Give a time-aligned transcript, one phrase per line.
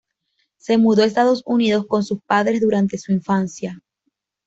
[0.57, 3.83] Se mudó a Estados Unidos con sus padres durante su infancia.